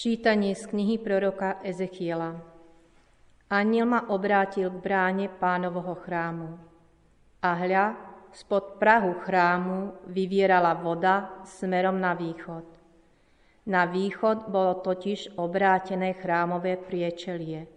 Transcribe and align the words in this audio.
Čítanie 0.00 0.56
z 0.56 0.64
knihy 0.64 0.96
proroka 0.96 1.60
Ezechiela. 1.60 2.32
Aniel 3.52 3.84
ma 3.84 4.08
obrátil 4.08 4.72
k 4.72 4.80
bráne 4.80 5.28
pánovho 5.28 5.92
chrámu. 5.92 6.56
A 7.44 7.52
hľa, 7.52 8.00
spod 8.32 8.80
prahu 8.80 9.20
chrámu 9.20 10.08
vyvierala 10.08 10.72
voda 10.80 11.44
smerom 11.44 12.00
na 12.00 12.16
východ. 12.16 12.64
Na 13.68 13.84
východ 13.84 14.48
bolo 14.48 14.80
totiž 14.80 15.36
obrátené 15.36 16.16
chrámové 16.16 16.80
priečelie 16.80 17.68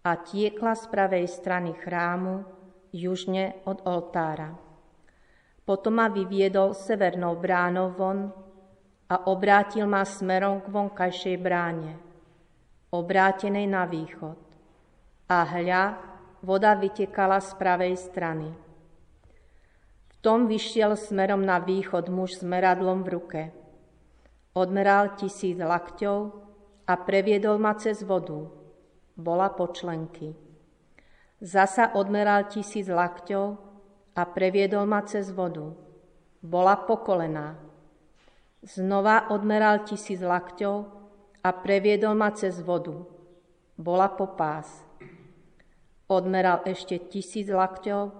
a 0.00 0.16
tiekla 0.16 0.72
z 0.72 0.88
pravej 0.88 1.28
strany 1.28 1.76
chrámu 1.76 2.40
južne 2.88 3.60
od 3.68 3.84
oltára. 3.84 4.56
Potom 5.68 6.00
ma 6.00 6.08
vyviedol 6.08 6.72
severnou 6.72 7.36
bránou 7.36 7.92
von 7.92 8.32
a 9.10 9.26
obrátil 9.26 9.90
ma 9.90 10.06
smerom 10.06 10.62
k 10.62 10.70
vonkajšej 10.70 11.36
bráne, 11.42 11.98
obrátenej 12.94 13.66
na 13.66 13.82
východ. 13.82 14.38
A 15.26 15.42
hľa, 15.42 15.98
voda 16.46 16.78
vytekala 16.78 17.42
z 17.42 17.50
pravej 17.58 17.98
strany. 17.98 18.54
V 20.06 20.14
tom 20.22 20.46
vyšiel 20.46 20.94
smerom 20.94 21.42
na 21.42 21.58
východ 21.58 22.06
muž 22.06 22.38
s 22.38 22.42
meradlom 22.46 23.02
v 23.02 23.08
ruke. 23.10 23.42
Odmeral 24.54 25.18
tisíc 25.18 25.58
lakťov 25.58 26.18
a 26.86 26.94
previedol 26.94 27.58
ma 27.58 27.74
cez 27.74 28.06
vodu. 28.06 28.46
Bola 29.18 29.50
počlenky. 29.50 30.34
Zasa 31.42 31.98
odmeral 31.98 32.46
tisíc 32.46 32.86
lakťov 32.86 33.46
a 34.14 34.22
previedol 34.22 34.86
ma 34.86 35.02
cez 35.02 35.30
vodu. 35.34 35.72
Bola 36.42 36.74
pokolená 36.78 37.69
Znova 38.60 39.32
odmeral 39.32 39.88
tisíc 39.88 40.20
lakťov 40.20 40.76
a 41.40 41.48
previedol 41.48 42.12
ma 42.12 42.28
cez 42.36 42.60
vodu. 42.60 42.92
Bola 43.80 44.12
po 44.12 44.36
pás. 44.36 44.68
Odmeral 46.04 46.60
ešte 46.68 47.00
tisíc 47.08 47.48
lakťov 47.48 48.12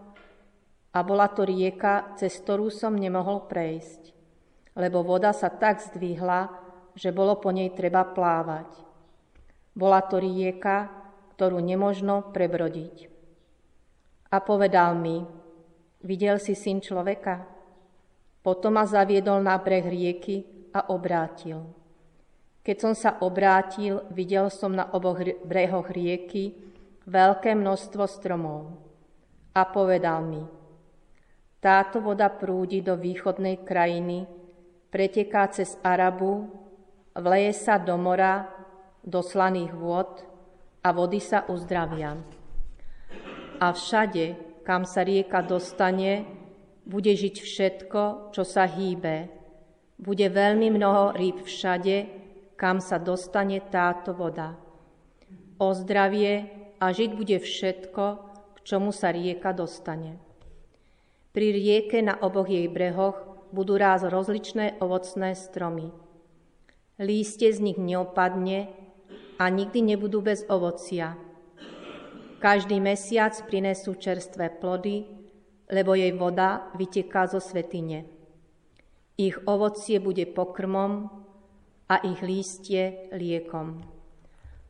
a 0.97 0.99
bola 1.05 1.29
to 1.29 1.45
rieka, 1.45 2.17
cez 2.17 2.41
ktorú 2.41 2.73
som 2.73 2.97
nemohol 2.97 3.53
prejsť, 3.53 4.17
lebo 4.81 5.05
voda 5.05 5.37
sa 5.37 5.53
tak 5.53 5.85
zdvihla, 5.85 6.49
že 6.97 7.13
bolo 7.13 7.37
po 7.37 7.53
nej 7.53 7.77
treba 7.77 8.09
plávať. 8.09 8.81
Bola 9.77 10.01
to 10.09 10.25
rieka, 10.25 10.89
ktorú 11.37 11.61
nemožno 11.61 12.33
prebrodiť. 12.33 13.13
A 14.33 14.41
povedal 14.41 14.97
mi, 14.97 15.21
videl 16.01 16.41
si 16.41 16.57
syn 16.57 16.81
človeka? 16.81 17.60
Potom 18.41 18.81
ma 18.81 18.89
zaviedol 18.89 19.45
na 19.45 19.61
breh 19.61 19.85
rieky 19.85 20.49
a 20.73 20.89
obrátil. 20.89 21.67
Keď 22.65 22.77
som 22.77 22.95
sa 22.97 23.21
obrátil, 23.21 24.05
videl 24.13 24.49
som 24.53 24.73
na 24.73 24.89
oboch 24.93 25.21
brehoch 25.45 25.89
rieky 25.93 26.57
veľké 27.09 27.57
množstvo 27.57 28.05
stromov. 28.05 28.77
A 29.57 29.67
povedal 29.67 30.23
mi, 30.25 30.43
táto 31.61 32.01
voda 32.01 32.33
prúdi 32.33 32.81
do 32.81 32.97
východnej 32.97 33.61
krajiny, 33.67 34.25
preteká 34.89 35.45
cez 35.53 35.77
Arabu, 35.85 36.49
vleje 37.13 37.53
sa 37.53 37.77
do 37.77 38.01
mora, 38.01 38.49
do 39.05 39.21
slaných 39.21 39.73
vôd 39.77 40.25
a 40.81 40.89
vody 40.95 41.21
sa 41.21 41.45
uzdravia. 41.49 42.17
A 43.61 43.67
všade, 43.77 44.41
kam 44.65 44.89
sa 44.89 45.05
rieka 45.05 45.45
dostane, 45.45 46.25
bude 46.91 47.15
žiť 47.15 47.37
všetko, 47.39 48.35
čo 48.35 48.43
sa 48.43 48.67
hýbe. 48.67 49.31
Bude 49.95 50.27
veľmi 50.27 50.75
mnoho 50.75 51.15
rýb 51.15 51.47
všade, 51.47 52.11
kam 52.59 52.83
sa 52.83 52.99
dostane 52.99 53.63
táto 53.63 54.11
voda. 54.11 54.59
O 55.63 55.71
zdravie 55.71 56.51
a 56.83 56.91
žiť 56.91 57.11
bude 57.15 57.39
všetko, 57.39 58.05
k 58.27 58.59
čomu 58.67 58.91
sa 58.91 59.15
rieka 59.15 59.55
dostane. 59.55 60.19
Pri 61.31 61.55
rieke 61.55 62.03
na 62.03 62.19
oboch 62.19 62.51
jej 62.51 62.67
brehoch 62.67 63.23
budú 63.55 63.79
ráz 63.79 64.03
rozličné 64.03 64.83
ovocné 64.83 65.39
stromy. 65.39 65.95
Lístie 66.99 67.55
z 67.55 67.63
nich 67.63 67.79
neopadne 67.79 68.67
a 69.39 69.47
nikdy 69.47 69.95
nebudú 69.95 70.27
bez 70.27 70.43
ovocia. 70.51 71.15
Každý 72.41 72.83
mesiac 72.83 73.37
prinesú 73.47 73.95
čerstvé 73.95 74.49
plody, 74.59 75.20
lebo 75.71 75.95
jej 75.95 76.11
voda 76.13 76.69
vyteká 76.75 77.31
zo 77.31 77.39
svetine. 77.39 78.05
Ich 79.15 79.39
ovocie 79.47 80.03
bude 80.03 80.27
pokrmom 80.27 81.07
a 81.87 81.95
ich 82.03 82.21
lístie 82.23 83.11
liekom. 83.15 83.83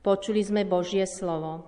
Počuli 0.00 0.40
sme 0.44 0.68
Božie 0.68 1.04
slovo. 1.04 1.64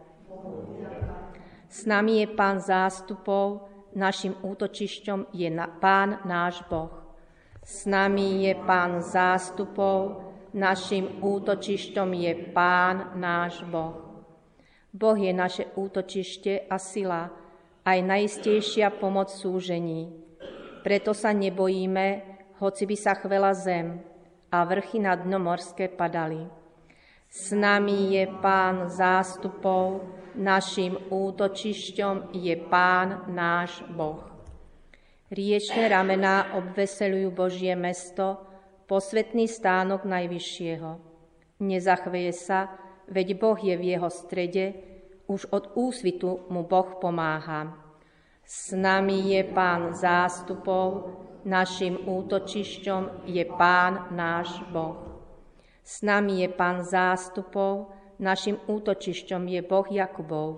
S 1.72 1.88
nami 1.88 2.20
je 2.20 2.26
Pán 2.32 2.60
zástupov, 2.60 3.68
našim 3.96 4.36
útočišťom 4.40 5.32
je 5.32 5.48
na, 5.48 5.68
Pán 5.68 6.24
náš 6.28 6.64
Boh. 6.68 6.92
S 7.64 7.88
nami 7.88 8.44
je 8.48 8.52
Pán 8.56 9.00
zástupov, 9.00 10.20
našim 10.52 11.20
útočišťom 11.24 12.08
je 12.12 12.32
Pán 12.52 13.16
náš 13.16 13.64
Boh. 13.68 13.96
Boh 14.92 15.16
je 15.16 15.32
naše 15.32 15.72
útočište 15.72 16.68
a 16.68 16.76
sila, 16.76 17.32
aj 17.82 17.98
najistejšia 18.02 18.94
pomoc 18.94 19.30
súžení. 19.34 20.14
Preto 20.82 21.14
sa 21.14 21.34
nebojíme, 21.34 22.06
hoci 22.58 22.86
by 22.86 22.96
sa 22.98 23.14
chvela 23.18 23.54
zem 23.54 24.02
a 24.50 24.62
vrchy 24.62 25.02
na 25.02 25.18
dno 25.18 25.42
morské 25.42 25.90
padali. 25.90 26.46
S 27.32 27.50
nami 27.56 28.12
je 28.12 28.28
Pán 28.44 28.92
zástupov, 28.92 30.04
našim 30.36 30.98
útočišťom 31.08 32.36
je 32.36 32.54
Pán 32.68 33.24
náš 33.32 33.80
Boh. 33.88 34.20
Riečne 35.32 35.88
ramená 35.88 36.52
obveselujú 36.60 37.32
Božie 37.32 37.72
mesto, 37.72 38.36
posvetný 38.84 39.48
stánok 39.48 40.04
Najvyššieho. 40.04 41.00
Nezachveje 41.64 42.32
sa, 42.36 42.68
veď 43.08 43.40
Boh 43.40 43.56
je 43.56 43.74
v 43.80 43.96
jeho 43.96 44.12
strede, 44.12 44.91
už 45.32 45.48
od 45.48 45.72
úsvitu 45.72 46.44
mu 46.52 46.68
Boh 46.68 47.00
pomáha. 47.00 47.72
S 48.44 48.76
nami 48.76 49.32
je 49.32 49.42
Pán 49.48 49.96
zástupov, 49.96 51.08
našim 51.48 51.96
útočišťom 52.04 53.24
je 53.24 53.44
Pán 53.56 54.12
náš 54.12 54.60
Boh. 54.68 55.00
S 55.80 56.04
nami 56.04 56.44
je 56.44 56.48
Pán 56.52 56.84
zástupov, 56.84 57.90
našim 58.20 58.60
útočišťom 58.68 59.42
je 59.48 59.60
Boh 59.64 59.88
Jakubov. 59.88 60.48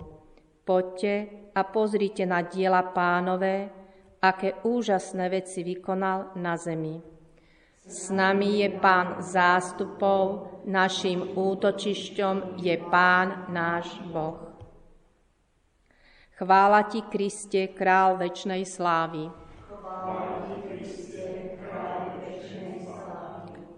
Poďte 0.67 1.13
a 1.55 1.61
pozrite 1.63 2.27
na 2.27 2.43
diela 2.43 2.83
pánové, 2.83 3.71
aké 4.21 4.59
úžasné 4.65 5.29
veci 5.29 5.63
vykonal 5.63 6.35
na 6.35 6.57
zemi. 6.57 7.01
S 7.85 8.09
nami 8.09 8.65
je 8.65 8.69
Pán 8.81 9.21
zástupov, 9.21 10.49
našim 10.65 11.37
útočišťom 11.37 12.57
je 12.57 12.75
Pán 12.89 13.49
náš 13.53 14.01
Boh. 14.09 14.44
Chvála 16.35 16.91
ti, 16.91 16.99
Kriste, 17.07 17.71
král 17.71 18.19
večnej 18.19 18.67
slávy. 18.67 19.31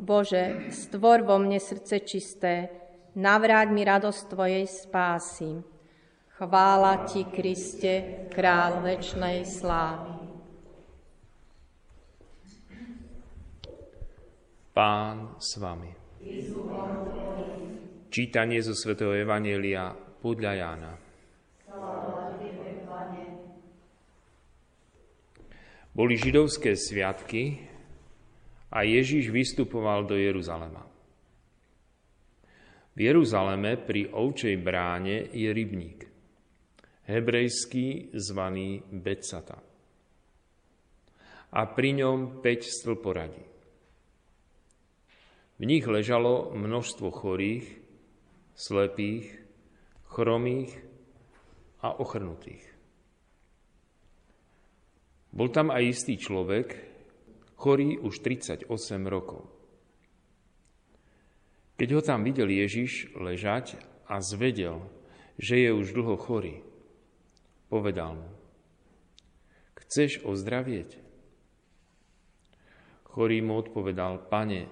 Bože, 0.01 0.73
stvor 0.73 1.21
vo 1.21 1.37
mne 1.37 1.61
srdce 1.61 2.01
čisté, 2.01 2.73
navráť 3.13 3.67
mi 3.69 3.85
radosť 3.85 4.21
Tvojej 4.33 4.65
spásy. 4.65 5.61
Chvála 6.37 7.05
Ti, 7.05 7.29
Kriste, 7.29 8.25
král 8.33 8.81
večnej 8.81 9.45
slávy. 9.45 10.17
Pán 14.73 15.37
s 15.37 15.57
vami. 15.57 15.93
Čítanie 18.09 18.61
zo 18.65 18.73
svätého 18.73 19.13
Evanielia 19.13 19.93
podľa 20.21 20.53
Jána. 20.57 21.06
Boli 25.97 26.13
židovské 26.13 26.77
sviatky 26.77 27.57
a 28.69 28.85
Ježíš 28.85 29.33
vystupoval 29.33 30.05
do 30.05 30.13
Jeruzalema. 30.13 30.85
V 32.93 32.99
Jeruzaleme 33.01 33.81
pri 33.81 34.13
ovčej 34.13 34.61
bráne 34.61 35.25
je 35.33 35.49
rybník, 35.49 36.05
hebrejský 37.09 38.13
zvaný 38.13 38.85
Betsata. 38.93 39.57
A 41.57 41.61
pri 41.65 41.97
ňom 41.97 42.45
5 42.45 42.77
stĺporadí. 42.77 43.45
V 45.57 45.63
nich 45.65 45.81
ležalo 45.81 46.53
množstvo 46.53 47.09
chorých, 47.09 47.65
slepých, 48.53 49.33
chromých 50.13 50.77
a 51.81 51.97
ochrnutých. 51.97 52.76
Bol 55.37 55.53
tam 55.53 55.69
aj 55.69 55.83
istý 55.85 56.17
človek, 56.17 56.73
chorý 57.61 58.01
už 58.01 58.25
38 58.25 58.65
rokov. 59.05 59.45
Keď 61.77 61.89
ho 61.93 62.01
tam 62.01 62.25
videl 62.25 62.49
Ježiš 62.49 63.13
ležať 63.13 63.77
a 64.09 64.17
zvedel, 64.17 64.81
že 65.37 65.61
je 65.61 65.69
už 65.69 65.93
dlho 65.93 66.17
chorý, 66.17 66.65
povedal 67.69 68.17
mu, 68.17 68.29
chceš 69.85 70.25
ozdravieť? 70.25 70.97
Chorý 73.13 73.37
mu 73.45 73.61
odpovedal, 73.61 74.25
pane, 74.25 74.65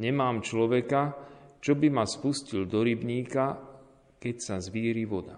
nemám 0.00 0.40
človeka, 0.40 1.20
čo 1.60 1.76
by 1.76 1.92
ma 1.92 2.08
spustil 2.08 2.64
do 2.64 2.80
rybníka, 2.80 3.60
keď 4.16 4.36
sa 4.40 4.56
zvíri 4.56 5.04
voda. 5.04 5.36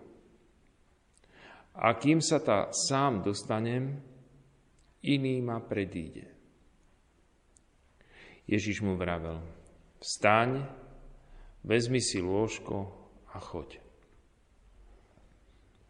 A 1.79 1.95
kým 1.99 2.23
sa 2.23 2.39
ta 2.39 2.71
sám 2.71 3.23
dostanem, 3.23 3.99
iný 5.03 5.41
ma 5.43 5.63
predíde. 5.63 6.27
Ježiš 8.49 8.81
mu 8.81 8.97
vravel, 8.97 9.45
vstaň, 10.01 10.65
vezmi 11.69 12.01
si 12.01 12.25
lôžko 12.25 12.89
a 13.29 13.39
choď. 13.39 13.77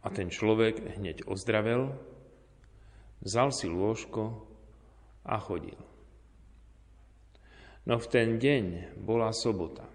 A 0.03 0.11
ten 0.11 0.27
človek 0.27 0.99
hneď 0.99 1.23
ozdravel, 1.31 1.95
vzal 3.23 3.55
si 3.55 3.71
lôžko 3.71 4.43
a 5.23 5.39
chodil. 5.39 5.79
No 7.87 7.97
v 7.97 8.07
ten 8.11 8.37
deň 8.43 8.99
bola 9.01 9.33
sobota, 9.33 9.87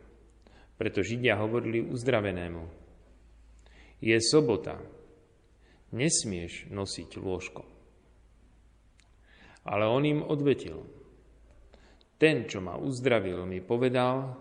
preto 0.79 1.03
Židia 1.03 1.37
hovorili 1.37 1.83
uzdravenému. 1.83 2.63
Je 3.99 4.17
sobota, 4.23 4.79
nesmieš 5.91 6.71
nosiť 6.71 7.09
lôžko. 7.21 7.63
Ale 9.63 9.87
on 9.87 10.03
im 10.03 10.21
odvetil. 10.23 10.83
Ten, 12.19 12.47
čo 12.47 12.59
ma 12.63 12.75
uzdravil, 12.79 13.43
mi 13.47 13.59
povedal, 13.59 14.35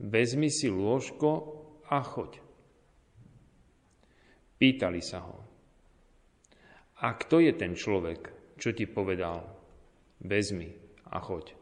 vezmi 0.00 0.48
si 0.48 0.68
lôžko 0.68 1.30
a 1.88 2.00
choď. 2.00 2.40
Pýtali 4.56 5.00
sa 5.04 5.24
ho. 5.24 5.38
A 7.04 7.12
kto 7.16 7.40
je 7.44 7.52
ten 7.52 7.76
človek, 7.76 8.32
čo 8.56 8.72
ti 8.72 8.88
povedal, 8.88 9.44
vezmi 10.24 10.72
a 11.12 11.20
choď. 11.20 11.52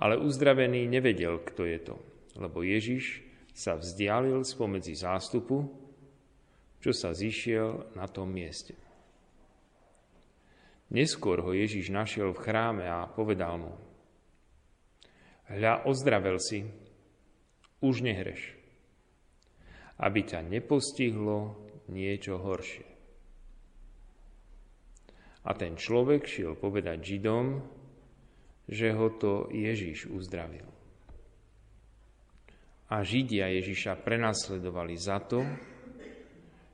Ale 0.00 0.16
uzdravený 0.16 0.88
nevedel, 0.88 1.44
kto 1.44 1.68
je 1.68 1.78
to, 1.84 1.96
lebo 2.40 2.64
Ježiš 2.64 3.20
sa 3.52 3.76
vzdialil 3.76 4.40
spomedzi 4.40 4.96
zástupu 4.96 5.80
čo 6.80 6.96
sa 6.96 7.12
zišiel 7.12 7.94
na 7.94 8.08
tom 8.08 8.32
mieste. 8.32 8.72
Neskôr 10.90 11.38
ho 11.46 11.54
Ježiš 11.54 11.94
našiel 11.94 12.34
v 12.34 12.42
chráme 12.42 12.86
a 12.90 13.06
povedal 13.06 13.62
mu, 13.62 13.72
hľa, 15.46 15.86
ozdravel 15.86 16.42
si, 16.42 16.66
už 17.78 18.02
nehreš, 18.02 18.58
aby 20.02 20.26
ťa 20.26 20.42
nepostihlo 20.50 21.54
niečo 21.88 22.42
horšie. 22.42 22.90
A 25.46 25.56
ten 25.56 25.78
človek 25.78 26.26
šiel 26.26 26.58
povedať 26.58 27.00
Židom, 27.00 27.64
že 28.68 28.92
ho 28.92 29.08
to 29.14 29.48
Ježiš 29.54 30.10
uzdravil. 30.10 30.68
A 32.90 33.06
Židia 33.06 33.46
Ježiša 33.54 34.02
prenasledovali 34.02 34.98
za 34.98 35.22
to, 35.22 35.46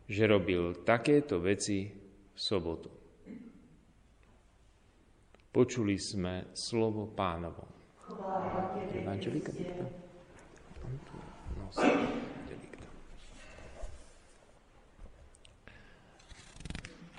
že 0.09 0.25
robil 0.25 0.81
takéto 0.81 1.37
veci 1.45 1.93
v 1.93 2.39
sobotu. 2.41 2.96
Počuli 5.57 5.97
sme 5.97 6.53
slovo 6.53 7.09
pánovo. 7.09 7.65
Evangelika 8.93 9.57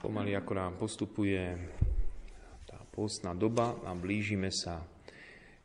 Pomaly 0.05 0.37
ako 0.37 0.53
nám 0.53 0.77
postupuje 0.77 1.41
tá 2.69 2.77
postná 2.93 3.33
doba 3.33 3.73
a 3.81 3.97
blížime 3.97 4.53
sa 4.53 4.85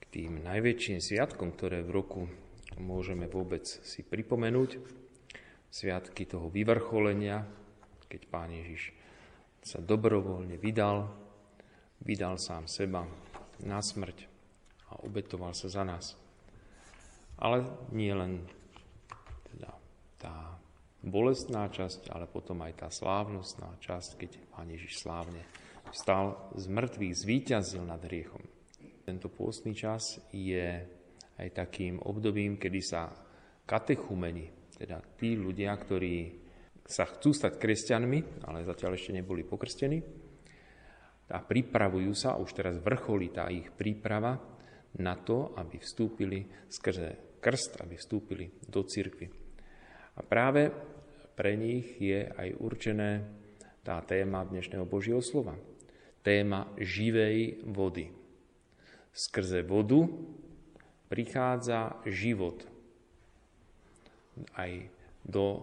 k 0.00 0.04
tým 0.08 0.40
najväčším 0.40 0.96
sviatkom, 0.96 1.52
ktoré 1.52 1.84
v 1.84 1.92
roku 1.92 2.24
môžeme 2.80 3.28
vôbec 3.28 3.68
si 3.68 4.00
pripomenúť 4.00 4.80
sviatky 5.68 6.24
toho 6.24 6.48
vyvrcholenia, 6.48 7.44
keď 8.08 8.20
Pán 8.32 8.48
Ježiš 8.48 8.96
sa 9.60 9.76
dobrovoľne 9.84 10.56
vydal, 10.56 11.20
vydal 12.02 12.38
sám 12.38 12.66
seba 12.66 13.06
na 13.62 13.78
smrť 13.78 14.26
a 14.90 15.02
obetoval 15.06 15.54
sa 15.54 15.70
za 15.70 15.82
nás. 15.86 16.18
Ale 17.38 17.64
nie 17.94 18.12
len 18.12 18.42
teda 19.50 19.70
tá 20.18 20.34
bolestná 21.02 21.66
časť, 21.66 22.10
ale 22.14 22.30
potom 22.30 22.62
aj 22.62 22.86
tá 22.86 22.88
slávnostná 22.90 23.78
časť, 23.82 24.10
keď 24.18 24.30
Pán 24.54 24.70
Ježiš 24.70 25.02
slávne 25.02 25.42
vstal 25.90 26.38
z 26.54 26.70
mŕtvych, 26.70 27.14
zvíťazil 27.18 27.82
nad 27.82 27.98
hriechom. 28.06 28.42
Tento 29.02 29.26
pôstny 29.26 29.74
čas 29.74 30.22
je 30.30 30.86
aj 31.38 31.48
takým 31.50 31.98
obdobím, 32.06 32.54
kedy 32.54 32.80
sa 32.82 33.10
katechumeni, 33.66 34.46
teda 34.78 35.02
tí 35.18 35.34
ľudia, 35.34 35.74
ktorí 35.74 36.42
sa 36.86 37.06
chcú 37.06 37.34
stať 37.34 37.58
kresťanmi, 37.58 38.46
ale 38.46 38.66
zatiaľ 38.66 38.94
ešte 38.94 39.14
neboli 39.14 39.42
pokrstení, 39.42 40.21
a 41.32 41.40
pripravujú 41.40 42.12
sa, 42.12 42.36
už 42.36 42.52
teraz 42.52 42.76
vrcholí 42.78 43.32
tá 43.32 43.48
ich 43.48 43.72
príprava 43.72 44.36
na 45.00 45.16
to, 45.16 45.56
aby 45.56 45.80
vstúpili 45.80 46.44
skrze 46.68 47.40
krst, 47.40 47.80
aby 47.80 47.96
vstúpili 47.96 48.46
do 48.68 48.84
cirkvy. 48.84 49.26
A 50.12 50.20
práve 50.20 50.68
pre 51.32 51.56
nich 51.56 51.96
je 51.96 52.28
aj 52.28 52.48
určené 52.60 53.10
tá 53.80 53.98
téma 54.04 54.44
dnešného 54.44 54.84
Božieho 54.84 55.24
slova. 55.24 55.56
Téma 56.20 56.70
živej 56.78 57.64
vody. 57.66 58.12
Skrze 59.10 59.64
vodu 59.64 60.06
prichádza 61.10 61.98
život 62.06 62.62
aj 64.56 64.86
do 65.26 65.60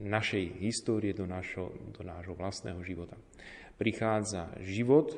našej 0.00 0.62
histórie, 0.62 1.12
do, 1.12 1.26
našo, 1.26 1.74
do 1.92 2.06
nášho 2.06 2.32
vlastného 2.38 2.80
života. 2.86 3.18
Prichádza 3.80 4.52
život, 4.60 5.16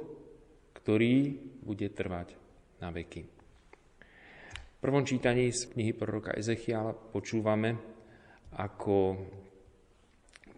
ktorý 0.78 1.34
bude 1.66 1.90
trvať 1.90 2.38
na 2.78 2.94
veky. 2.94 3.26
V 3.26 4.78
prvom 4.78 5.02
čítaní 5.02 5.50
z 5.50 5.66
knihy 5.74 5.90
proroka 5.90 6.30
Ezechiala 6.30 6.94
počúvame, 6.94 7.74
ako 8.54 9.18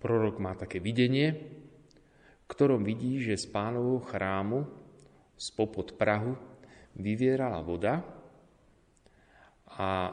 prorok 0.05 0.37
má 0.37 0.52
také 0.52 0.85
videnie, 0.85 1.33
v 2.45 2.47
ktorom 2.52 2.85
vidí, 2.85 3.25
že 3.25 3.40
z 3.40 3.49
pánovho 3.49 4.05
chrámu 4.05 4.69
spopod 5.40 5.97
Prahu 5.97 6.37
vyvierala 7.00 7.64
voda 7.64 8.05
a 9.81 10.12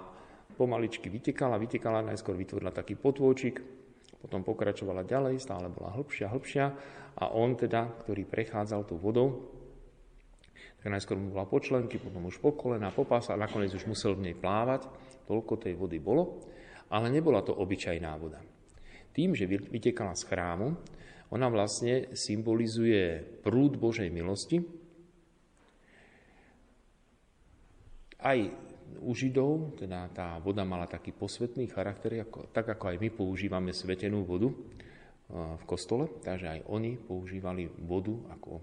pomaličky 0.56 1.12
vytekala, 1.12 1.60
vytekala, 1.60 2.08
najskôr 2.08 2.40
vytvorila 2.40 2.72
taký 2.72 2.96
potôčik, 2.96 3.81
potom 4.22 4.46
pokračovala 4.46 5.02
ďalej, 5.04 5.42
stále 5.42 5.68
bola 5.74 5.98
hĺbšia, 5.98 6.30
hĺbšia 6.30 6.66
a 7.18 7.24
on 7.34 7.58
teda, 7.58 7.90
ktorý 8.06 8.24
prechádzal 8.30 8.86
tú 8.86 8.96
vodou, 9.02 9.50
tak 10.82 10.94
najskôr 10.94 11.18
mu 11.18 11.34
bola 11.34 11.46
počlenky, 11.46 12.02
potom 12.02 12.26
už 12.30 12.42
po 12.42 12.54
kolena, 12.54 12.94
po 12.94 13.06
pása, 13.06 13.34
a 13.34 13.42
nakoniec 13.42 13.74
už 13.74 13.86
musel 13.86 14.18
v 14.18 14.30
nej 14.30 14.36
plávať, 14.38 14.90
toľko 15.30 15.62
tej 15.62 15.78
vody 15.78 16.02
bolo, 16.02 16.42
ale 16.90 17.10
nebola 17.10 17.46
to 17.46 17.54
obyčajná 17.54 18.14
voda. 18.18 18.42
Tým, 19.14 19.38
že 19.38 19.46
vytekala 19.46 20.18
z 20.18 20.26
chrámu, 20.26 20.74
ona 21.32 21.48
vlastne 21.54 22.12
symbolizuje 22.18 23.22
prúd 23.46 23.78
Božej 23.78 24.10
milosti, 24.10 24.62
aj 28.22 28.54
u 29.00 29.16
Židov, 29.16 29.80
teda 29.80 30.12
tá 30.12 30.36
voda 30.44 30.68
mala 30.68 30.90
taký 30.90 31.16
posvetný 31.16 31.72
charakter, 31.72 32.28
ako, 32.28 32.52
tak 32.52 32.68
ako 32.76 32.92
aj 32.92 32.98
my 33.00 33.10
používame 33.14 33.72
svetenú 33.72 34.28
vodu 34.28 34.52
v 35.32 35.64
kostole, 35.64 36.12
takže 36.20 36.60
aj 36.60 36.60
oni 36.68 37.00
používali 37.00 37.72
vodu 37.88 38.12
ako 38.36 38.60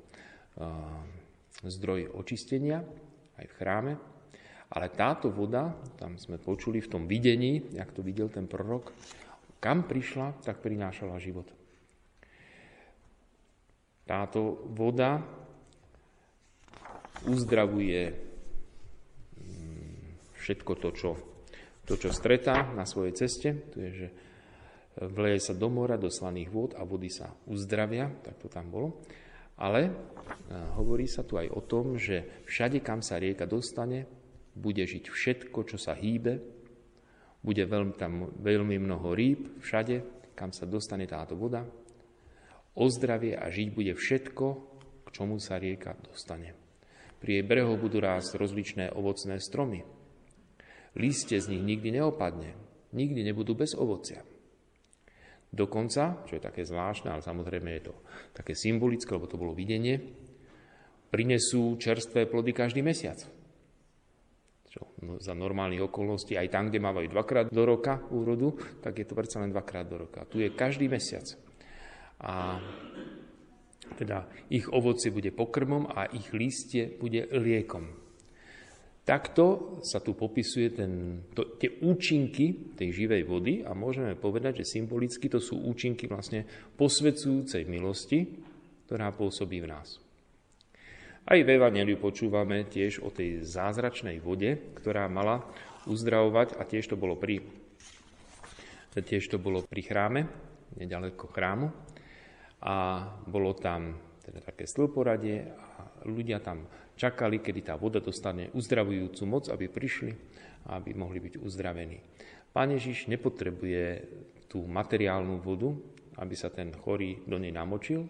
zdroj 1.64 2.12
očistenia 2.12 2.84
aj 3.40 3.46
v 3.48 3.56
chráme. 3.56 3.92
Ale 4.68 4.92
táto 4.92 5.32
voda, 5.32 5.72
tam 5.96 6.20
sme 6.20 6.36
počuli 6.36 6.84
v 6.84 6.92
tom 6.92 7.08
videní, 7.08 7.72
jak 7.72 7.88
to 7.96 8.04
videl 8.04 8.28
ten 8.28 8.44
prorok, 8.44 8.92
kam 9.64 9.88
prišla, 9.88 10.44
tak 10.44 10.60
prinášala 10.60 11.16
život. 11.16 11.48
Táto 14.04 14.68
voda 14.76 15.24
uzdravuje 17.24 18.27
všetko 20.48 20.72
to, 20.80 20.88
čo, 20.96 21.10
to, 21.84 22.00
čo 22.00 22.08
stretá 22.08 22.72
na 22.72 22.88
svojej 22.88 23.12
ceste, 23.12 23.52
to 23.68 23.84
je, 23.84 23.90
že 23.92 24.08
vleje 25.12 25.44
sa 25.44 25.52
do 25.52 25.68
mora, 25.68 26.00
do 26.00 26.08
slaných 26.08 26.48
vôd 26.48 26.72
a 26.72 26.88
vody 26.88 27.12
sa 27.12 27.28
uzdravia, 27.44 28.08
tak 28.24 28.40
to 28.40 28.48
tam 28.48 28.72
bolo. 28.72 29.04
Ale 29.60 29.92
hovorí 30.80 31.04
sa 31.04 31.20
tu 31.20 31.36
aj 31.36 31.52
o 31.52 31.60
tom, 31.60 32.00
že 32.00 32.46
všade, 32.48 32.80
kam 32.80 33.04
sa 33.04 33.20
rieka 33.20 33.44
dostane, 33.44 34.08
bude 34.56 34.80
žiť 34.80 35.04
všetko, 35.12 35.58
čo 35.68 35.76
sa 35.76 35.92
hýbe, 35.92 36.40
bude 37.44 37.62
veľmi, 37.68 37.94
tam 38.00 38.32
veľmi 38.40 38.80
mnoho 38.80 39.12
rýb 39.12 39.60
všade, 39.60 40.32
kam 40.32 40.56
sa 40.56 40.64
dostane 40.64 41.04
táto 41.04 41.36
voda. 41.36 41.60
Ozdravie 42.72 43.36
a 43.36 43.52
žiť 43.52 43.68
bude 43.74 43.92
všetko, 43.92 44.46
k 45.04 45.08
čomu 45.12 45.36
sa 45.36 45.60
rieka 45.60 45.92
dostane. 46.00 46.56
Pri 47.20 47.36
jej 47.36 47.44
brehu 47.44 47.74
budú 47.76 48.00
rásť 48.00 48.38
rozličné 48.38 48.94
ovocné 48.94 49.42
stromy. 49.42 49.97
Lístie 50.96 51.40
z 51.42 51.52
nich 51.52 51.64
nikdy 51.64 52.00
neopadne, 52.00 52.56
nikdy 52.96 53.20
nebudú 53.26 53.52
bez 53.58 53.76
ovocia. 53.76 54.24
Dokonca, 55.48 56.28
čo 56.28 56.36
je 56.36 56.42
také 56.44 56.64
zvláštne, 56.64 57.08
ale 57.08 57.24
samozrejme 57.24 57.68
je 57.80 57.82
to 57.88 57.94
také 58.36 58.52
symbolické, 58.52 59.08
lebo 59.16 59.28
to 59.28 59.40
bolo 59.40 59.56
videnie, 59.56 59.96
prinesú 61.08 61.80
čerstvé 61.80 62.28
plody 62.28 62.52
každý 62.52 62.84
mesiac. 62.84 63.16
Čo, 64.68 64.92
no, 65.00 65.16
za 65.16 65.32
normálnych 65.32 65.88
okolností, 65.88 66.36
aj 66.36 66.52
tam, 66.52 66.68
kde 66.68 66.84
mávajú 66.84 67.08
dvakrát 67.08 67.46
do 67.48 67.64
roka 67.64 68.04
úrodu, 68.12 68.60
tak 68.84 69.00
je 69.00 69.08
to 69.08 69.16
predsa 69.16 69.40
len 69.40 69.48
dvakrát 69.48 69.88
do 69.88 70.04
roka. 70.04 70.28
Tu 70.28 70.44
je 70.44 70.52
každý 70.52 70.84
mesiac. 70.92 71.24
A 72.20 72.60
teda 73.96 74.28
ich 74.52 74.68
ovocie 74.68 75.08
bude 75.08 75.32
pokrmom 75.32 75.88
a 75.88 76.12
ich 76.12 76.28
lístie 76.36 76.92
bude 77.00 77.24
liekom. 77.32 78.07
Takto 79.08 79.80
sa 79.80 80.04
tu 80.04 80.12
popisuje 80.12 80.68
ten, 80.76 81.24
to, 81.32 81.56
tie 81.56 81.80
účinky 81.80 82.76
tej 82.76 82.92
živej 82.92 83.24
vody 83.24 83.64
a 83.64 83.72
môžeme 83.72 84.12
povedať, 84.12 84.60
že 84.60 84.76
symbolicky 84.76 85.32
to 85.32 85.40
sú 85.40 85.64
účinky 85.64 86.04
vlastne 86.04 86.44
posvedzujúcej 86.76 87.64
milosti, 87.64 88.36
ktorá 88.84 89.08
pôsobí 89.16 89.64
v 89.64 89.70
nás. 89.72 89.96
Aj 91.24 91.40
v 91.40 91.48
Evangeliu 91.48 91.96
počúvame 91.96 92.68
tiež 92.68 93.00
o 93.00 93.08
tej 93.08 93.48
zázračnej 93.48 94.20
vode, 94.20 94.76
ktorá 94.76 95.08
mala 95.08 95.40
uzdravovať 95.88 96.60
a 96.60 96.68
tiež 96.68 96.92
to 96.92 97.00
bolo 97.00 97.16
pri, 97.16 97.40
tiež 98.92 99.24
to 99.24 99.40
bolo 99.40 99.64
pri 99.64 99.88
chráme, 99.88 100.20
nedaleko 100.76 101.32
chrámu. 101.32 101.72
A 102.60 103.08
bolo 103.24 103.56
tam 103.56 103.96
teda 104.20 104.44
také 104.44 104.68
stĺporadie 104.68 105.48
a 105.48 106.04
ľudia 106.04 106.44
tam 106.44 106.68
čakali, 106.98 107.38
kedy 107.38 107.60
tá 107.62 107.78
voda 107.78 108.02
dostane 108.02 108.50
uzdravujúcu 108.50 109.22
moc, 109.24 109.46
aby 109.46 109.70
prišli 109.70 110.12
a 110.66 110.82
aby 110.82 110.98
mohli 110.98 111.22
byť 111.22 111.34
uzdravení. 111.38 112.02
Pán 112.50 112.74
Ježiš 112.74 113.06
nepotrebuje 113.06 114.02
tú 114.50 114.66
materiálnu 114.66 115.38
vodu, 115.38 115.70
aby 116.18 116.34
sa 116.34 116.50
ten 116.50 116.74
chorý 116.74 117.22
do 117.22 117.38
nej 117.38 117.54
namočil, 117.54 118.02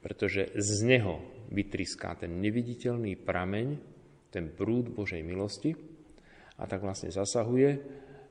pretože 0.00 0.48
z 0.56 0.88
neho 0.88 1.20
vytriská 1.52 2.16
ten 2.16 2.40
neviditeľný 2.40 3.20
prameň, 3.20 3.66
ten 4.32 4.48
prúd 4.48 4.88
Božej 4.88 5.20
milosti 5.20 5.76
a 6.56 6.64
tak 6.64 6.80
vlastne 6.80 7.12
zasahuje 7.12 7.76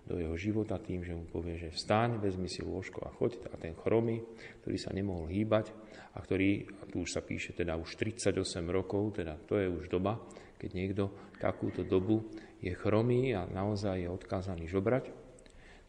do 0.08 0.16
jeho 0.16 0.40
života 0.40 0.80
tým, 0.80 1.04
že 1.04 1.12
mu 1.12 1.28
povie, 1.28 1.60
že 1.60 1.76
vstaň, 1.76 2.24
vezmi 2.24 2.48
si 2.48 2.64
lôžko 2.64 3.04
a 3.04 3.12
choď. 3.12 3.44
A 3.52 3.60
ten 3.60 3.76
chromy, 3.76 4.24
ktorý 4.64 4.78
sa 4.80 4.96
nemohol 4.96 5.28
hýbať 5.28 5.76
a 6.16 6.24
ktorý, 6.24 6.64
a 6.80 6.84
tu 6.88 7.04
už 7.04 7.12
sa 7.12 7.22
píše 7.22 7.52
teda 7.52 7.76
už 7.76 8.00
38 8.00 8.32
rokov, 8.72 9.20
teda 9.20 9.36
to 9.44 9.60
je 9.60 9.68
už 9.68 9.92
doba, 9.92 10.16
keď 10.56 10.70
niekto 10.72 11.04
takúto 11.38 11.84
dobu 11.84 12.24
je 12.64 12.72
chromý 12.72 13.36
a 13.36 13.46
naozaj 13.46 14.08
je 14.08 14.10
odkázaný 14.10 14.66
žobrať, 14.72 15.12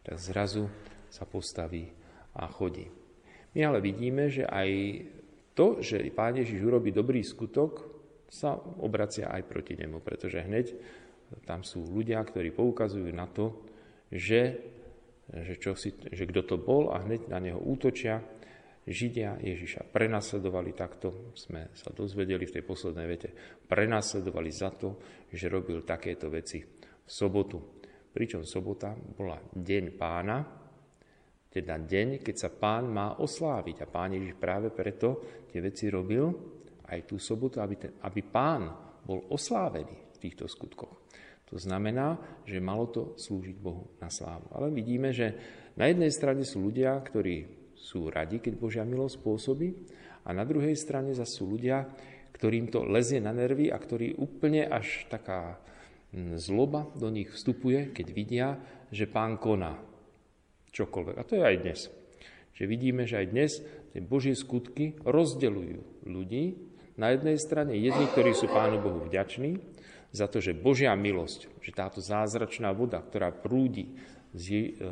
tak 0.03 0.19
zrazu 0.19 0.67
sa 1.09 1.25
postaví 1.25 1.89
a 2.35 2.51
chodí. 2.51 2.91
My 3.57 3.71
ale 3.71 3.79
vidíme, 3.81 4.29
že 4.29 4.45
aj 4.45 4.69
to, 5.57 5.81
že 5.81 6.05
Pán 6.13 6.37
Ježiš 6.37 6.61
urobí 6.61 6.93
dobrý 6.93 7.25
skutok, 7.25 7.99
sa 8.29 8.61
obracia 8.61 9.33
aj 9.33 9.49
proti 9.49 9.73
nemu, 9.73 10.05
pretože 10.05 10.45
hneď 10.45 10.77
tam 11.49 11.65
sú 11.65 11.81
ľudia, 11.89 12.21
ktorí 12.21 12.53
poukazujú 12.53 13.09
na 13.09 13.25
to, 13.25 13.68
že, 14.13 14.43
že, 15.29 15.55
čo 15.61 15.77
si, 15.77 15.93
že 15.93 16.25
kto 16.29 16.43
to 16.45 16.57
bol 16.57 16.93
a 16.93 17.05
hneď 17.05 17.29
na 17.29 17.39
neho 17.41 17.61
útočia. 17.61 18.21
Židia 18.89 19.37
Ježiša 19.45 19.93
prenasledovali 19.93 20.73
takto, 20.73 21.37
sme 21.37 21.69
sa 21.77 21.93
dozvedeli 21.93 22.49
v 22.49 22.55
tej 22.57 22.65
poslednej 22.65 23.05
vete, 23.05 23.29
prenasledovali 23.69 24.49
za 24.49 24.73
to, 24.73 24.97
že 25.29 25.53
robil 25.53 25.85
takéto 25.85 26.33
veci 26.33 26.65
v 26.65 27.05
sobotu. 27.05 27.61
Pričom 28.09 28.49
sobota 28.49 28.97
bola 28.97 29.37
deň 29.53 29.85
pána, 29.93 30.41
teda 31.49 31.81
deň, 31.81 32.25
keď 32.25 32.37
sa 32.37 32.51
pán 32.53 32.89
má 32.89 33.21
osláviť. 33.21 33.85
A 33.85 33.91
pán 33.93 34.17
Ježiš 34.17 34.37
práve 34.41 34.73
preto 34.73 35.21
tie 35.49 35.61
veci 35.61 35.89
robil 35.93 36.25
aj 36.89 37.05
tú 37.05 37.21
sobotu, 37.21 37.61
aby, 37.61 37.75
ten, 37.77 37.93
aby 38.05 38.21
pán 38.25 38.73
bol 39.05 39.29
oslávený 39.33 40.13
v 40.13 40.19
týchto 40.21 40.49
skutkoch. 40.49 41.09
To 41.49 41.57
znamená, 41.57 42.21
že 42.45 42.61
malo 42.61 42.89
to 42.93 43.17
slúžiť 43.17 43.57
Bohu 43.57 43.89
na 43.99 44.13
slávu. 44.13 44.53
Ale 44.53 44.69
vidíme, 44.69 45.17
že 45.17 45.33
na 45.81 45.89
jednej 45.89 46.13
strane 46.13 46.45
sú 46.45 46.69
ľudia, 46.69 47.01
ktorí 47.01 47.49
sú 47.73 48.13
radi, 48.13 48.43
keď 48.43 48.55
Božia 48.59 48.85
milosť 48.85 49.17
pôsobí, 49.25 49.69
a 50.29 50.37
na 50.37 50.45
druhej 50.45 50.77
strane 50.77 51.17
zase 51.17 51.41
sú 51.41 51.49
ľudia, 51.49 51.89
ktorým 52.37 52.69
to 52.69 52.85
lezie 52.85 53.17
na 53.17 53.33
nervy 53.33 53.73
a 53.73 53.81
ktorí 53.81 54.21
úplne 54.21 54.69
až 54.69 55.09
taká 55.09 55.57
mm, 56.13 56.37
zloba 56.37 56.85
do 56.93 57.09
nich 57.09 57.33
vstupuje, 57.33 57.97
keď 57.97 58.07
vidia, 58.13 58.49
že 58.93 59.09
pán 59.09 59.41
koná 59.41 59.81
čokoľvek. 60.69 61.17
A 61.17 61.25
to 61.25 61.41
je 61.41 61.45
aj 61.49 61.57
dnes. 61.65 61.81
Že 62.53 62.65
vidíme, 62.69 63.09
že 63.09 63.25
aj 63.25 63.27
dnes 63.33 63.53
tie 63.97 64.05
Božie 64.05 64.37
skutky 64.37 65.01
rozdeľujú 65.03 66.05
ľudí. 66.05 66.45
Na 66.99 67.15
jednej 67.15 67.39
strane 67.41 67.79
jedni, 67.79 68.11
ktorí 68.11 68.35
sú 68.35 68.51
Pánu 68.51 68.83
Bohu 68.83 69.07
vďační, 69.07 69.63
za 70.13 70.27
to, 70.27 70.41
že 70.41 70.57
Božia 70.57 70.97
milosť, 70.97 71.61
že 71.61 71.73
táto 71.77 72.01
zázračná 72.01 72.73
voda, 72.73 73.01
ktorá 73.01 73.29
prúdi 73.29 73.93
z, 74.33 74.77
e, 74.77 74.87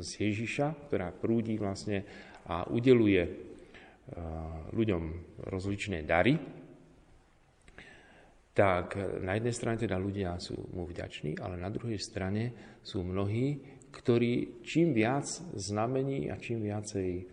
z 0.00 0.10
Ježiša, 0.28 0.88
ktorá 0.88 1.12
prúdi 1.12 1.56
vlastne 1.56 2.04
a 2.44 2.68
udeluje 2.68 3.22
e, 3.22 3.30
ľuďom 4.76 5.02
rozličné 5.48 6.04
dary, 6.04 6.36
tak 8.52 9.00
na 9.24 9.40
jednej 9.40 9.56
strane 9.56 9.80
teda 9.80 9.96
ľudia 9.96 10.36
sú 10.36 10.68
mu 10.76 10.84
vďační, 10.84 11.40
ale 11.40 11.56
na 11.56 11.72
druhej 11.72 11.96
strane 11.96 12.76
sú 12.84 13.00
mnohí, 13.00 13.64
ktorí 13.88 14.60
čím 14.60 14.92
viac 14.92 15.24
znamení 15.56 16.28
a 16.28 16.36
čím 16.36 16.60
viacej 16.60 17.10
e, 17.16 17.24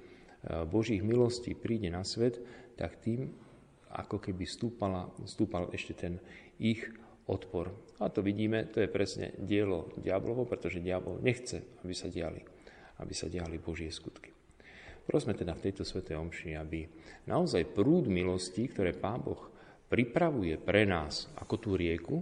Božích 0.68 1.04
milostí 1.04 1.52
príde 1.52 1.92
na 1.92 2.08
svet, 2.08 2.40
tak 2.80 3.04
tým 3.04 3.28
ako 3.90 4.22
keby 4.22 4.46
stúpala, 4.46 5.10
stúpal 5.26 5.68
ešte 5.76 5.98
ten 5.98 6.14
ich 6.62 6.86
odpor. 7.30 7.70
A 8.02 8.10
to 8.10 8.26
vidíme, 8.26 8.66
to 8.74 8.82
je 8.82 8.90
presne 8.90 9.38
dielo 9.38 9.94
diablovo, 10.02 10.50
pretože 10.50 10.82
diabol 10.82 11.22
nechce, 11.22 11.62
aby 11.86 11.94
sa 11.94 12.10
diali, 12.10 12.42
aby 13.00 13.14
sa 13.14 13.30
diali 13.30 13.62
Božie 13.62 13.94
skutky. 13.94 14.34
Prosme 15.06 15.38
teda 15.38 15.54
v 15.58 15.70
tejto 15.70 15.86
svetej 15.86 16.18
omši, 16.18 16.58
aby 16.58 16.86
naozaj 17.30 17.70
prúd 17.74 18.10
milosti, 18.10 18.70
ktoré 18.70 18.94
Pán 18.98 19.22
Boh 19.22 19.50
pripravuje 19.90 20.58
pre 20.58 20.86
nás 20.86 21.30
ako 21.38 21.56
tú 21.58 21.72
rieku, 21.78 22.22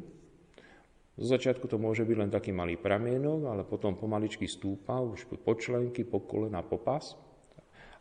zo 1.17 1.33
začiatku 1.33 1.65
to 1.65 1.81
môže 1.81 2.05
byť 2.05 2.13
len 2.13 2.29
taký 2.29 2.53
malý 2.53 2.77
pramienok, 2.77 3.49
ale 3.49 3.65
potom 3.65 3.97
pomaličky 3.97 4.45
stúpa 4.45 5.01
už 5.01 5.25
po 5.41 5.57
členky, 5.57 6.05
po 6.05 6.21
kolena, 6.21 6.61
po 6.61 6.77
pás, 6.77 7.17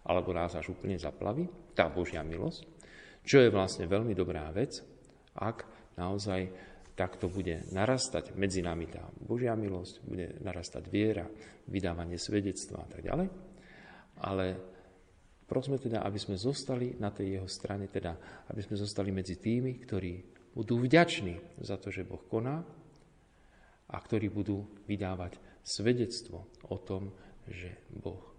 alebo 0.05 0.37
nás 0.37 0.53
až 0.53 0.77
úplne 0.77 1.01
zaplaví, 1.01 1.49
tá 1.73 1.89
Božia 1.89 2.21
milosť, 2.21 2.69
čo 3.25 3.41
je 3.41 3.49
vlastne 3.49 3.89
veľmi 3.89 4.13
dobrá 4.13 4.53
vec, 4.53 4.85
ak 5.33 5.65
naozaj 5.97 6.53
tak 6.97 7.21
to 7.21 7.29
bude 7.29 7.69
narastať 7.77 8.33
medzi 8.41 8.65
nami 8.65 8.89
tá 8.89 9.05
Božia 9.21 9.53
milosť, 9.53 9.95
bude 10.09 10.33
narastať 10.41 10.89
viera, 10.89 11.29
vydávanie 11.69 12.17
svedectva 12.17 12.83
a 12.83 12.89
tak 12.89 13.05
ďalej. 13.05 13.29
Ale 14.25 14.47
prosme 15.45 15.77
teda, 15.77 16.01
aby 16.01 16.17
sme 16.17 16.41
zostali 16.41 16.97
na 16.97 17.13
tej 17.13 17.37
jeho 17.37 17.49
strane, 17.53 17.93
teda 17.93 18.17
aby 18.49 18.61
sme 18.65 18.81
zostali 18.81 19.13
medzi 19.13 19.37
tými, 19.37 19.77
ktorí 19.85 20.13
budú 20.57 20.81
vďační 20.81 21.61
za 21.61 21.77
to, 21.77 21.93
že 21.93 22.09
Boh 22.09 22.25
koná 22.25 22.65
a 23.93 23.97
ktorí 24.01 24.33
budú 24.33 24.65
vydávať 24.89 25.37
svedectvo 25.61 26.49
o 26.73 26.77
tom, 26.81 27.13
že 27.45 27.77
Boh 27.93 28.33